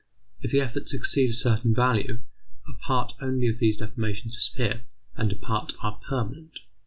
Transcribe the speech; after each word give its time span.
If 0.41 0.49
the 0.51 0.61
efforts 0.61 0.95
exceed 0.95 1.29
a 1.29 1.33
certain 1.33 1.75
value, 1.75 2.21
a 2.67 2.73
part 2.87 3.13
only 3.21 3.47
of 3.47 3.59
these 3.59 3.77
deformations 3.79 4.33
disappear, 4.33 4.81
and 5.15 5.31
a 5.31 5.35
part 5.35 5.75
are 5.83 6.01
permanent. 6.09 6.57